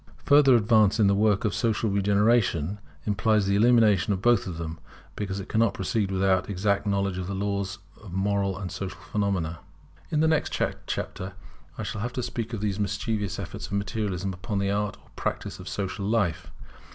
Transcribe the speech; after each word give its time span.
Further 0.25 0.55
advance 0.55 0.99
in 0.99 1.05
the 1.05 1.13
work 1.13 1.45
of 1.45 1.53
social 1.53 1.87
regeneration 1.91 2.79
implies 3.05 3.45
the 3.45 3.55
elimination 3.55 4.11
of 4.11 4.19
both 4.19 4.47
of 4.47 4.57
them, 4.57 4.79
because 5.15 5.39
it 5.39 5.47
cannot 5.47 5.75
proceed 5.75 6.09
without 6.11 6.49
exact 6.49 6.87
knowledge 6.87 7.19
of 7.19 7.27
the 7.27 7.35
laws 7.35 7.77
of 8.01 8.11
moral 8.11 8.57
and 8.57 8.71
social 8.71 8.99
phenomena. 8.99 9.59
In 10.09 10.19
the 10.19 10.27
next 10.27 10.51
chapter 10.87 11.33
I 11.77 11.83
shall 11.83 12.01
have 12.01 12.13
to 12.13 12.23
speak 12.23 12.51
of 12.51 12.61
the 12.61 12.75
mischievous 12.79 13.37
effects 13.37 13.67
of 13.67 13.73
Materialism 13.73 14.33
upon 14.33 14.57
the 14.57 14.71
Art 14.71 14.97
or 15.03 15.11
practice 15.15 15.59
of 15.59 15.69
social 15.69 16.07
life. 16.07 16.49